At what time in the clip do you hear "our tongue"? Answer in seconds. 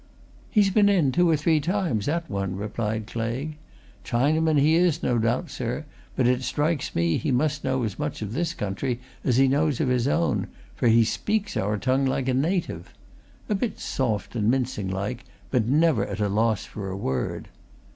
11.55-12.07